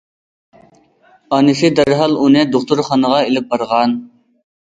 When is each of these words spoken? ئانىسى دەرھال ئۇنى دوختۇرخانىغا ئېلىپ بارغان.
ئانىسى 1.35 1.69
دەرھال 1.81 2.17
ئۇنى 2.23 2.45
دوختۇرخانىغا 2.55 3.19
ئېلىپ 3.27 3.49
بارغان. 3.53 3.97